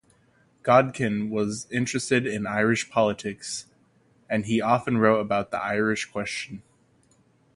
Godkin 0.63 1.29
was 1.29 1.67
interested 1.71 2.25
in 2.25 2.47
Irish 2.47 2.89
politics, 2.89 3.67
and 4.27 4.47
he 4.47 4.59
often 4.59 4.97
wrote 4.97 5.19
about 5.19 5.51
the 5.51 5.59
Irish 5.61 6.05
Question. 6.05 6.63